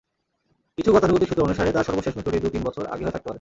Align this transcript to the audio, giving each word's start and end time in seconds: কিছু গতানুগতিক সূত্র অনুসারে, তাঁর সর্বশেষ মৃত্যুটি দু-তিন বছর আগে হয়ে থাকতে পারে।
কিছু 0.77 0.89
গতানুগতিক 0.93 1.27
সূত্র 1.29 1.43
অনুসারে, 1.43 1.71
তাঁর 1.71 1.83
সর্বশেষ 1.83 2.13
মৃত্যুটি 2.15 2.39
দু-তিন 2.39 2.63
বছর 2.63 2.83
আগে 2.85 3.03
হয়ে 3.03 3.11
থাকতে 3.11 3.19
পারে। 3.19 3.29